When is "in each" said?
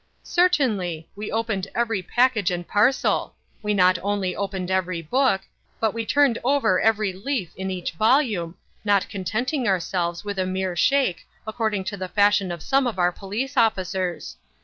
7.55-7.91